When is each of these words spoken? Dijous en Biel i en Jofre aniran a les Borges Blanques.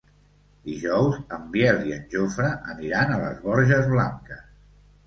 Dijous 0.69 1.19
en 1.37 1.45
Biel 1.57 1.83
i 1.91 1.95
en 1.99 2.09
Jofre 2.17 2.51
aniran 2.75 3.15
a 3.15 3.23
les 3.27 3.47
Borges 3.49 3.97
Blanques. 3.97 4.47